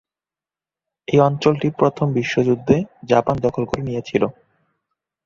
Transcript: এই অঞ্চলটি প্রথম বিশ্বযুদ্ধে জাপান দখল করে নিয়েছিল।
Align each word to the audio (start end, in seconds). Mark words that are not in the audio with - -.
এই 1.07 1.19
অঞ্চলটি 1.19 1.67
প্রথম 1.79 2.07
বিশ্বযুদ্ধে 2.13 2.75
জাপান 3.03 3.35
দখল 3.45 3.63
করে 3.65 3.81
নিয়েছিল। 3.83 4.23